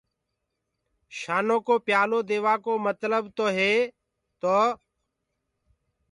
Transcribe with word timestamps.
شآنو 1.19 1.57
ڪو 1.67 1.75
پيآلو 1.85 2.19
ديوآ 2.29 2.53
ڪو 2.65 2.73
متلب 2.85 3.23
تو 3.37 3.45
هي 3.57 3.73
تو، 4.41 4.57